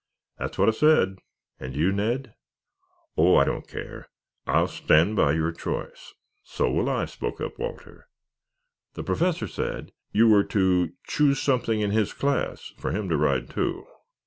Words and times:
"That's 0.39 0.57
what 0.57 0.67
I 0.67 0.71
said." 0.71 1.19
"And 1.59 1.75
you, 1.75 1.91
Ned?" 1.91 2.33
"Oh, 3.15 3.35
I 3.35 3.43
don't 3.43 3.67
care. 3.67 4.09
I'll 4.47 4.67
stand 4.67 5.15
by 5.15 5.33
your 5.33 5.51
choice." 5.51 6.15
"So 6.41 6.71
will 6.71 6.89
I," 6.89 7.05
spoke 7.05 7.39
up 7.39 7.59
Walter. 7.59 8.07
"The 8.95 9.03
Professor 9.03 9.45
said 9.47 9.91
you 10.11 10.27
were 10.27 10.43
to 10.43 10.91
choose 11.05 11.39
something 11.39 11.81
in 11.81 11.91
his 11.91 12.13
class 12.13 12.73
for 12.79 12.89
him 12.89 13.09
to 13.09 13.15
ride, 13.17 13.51
too." 13.51 13.85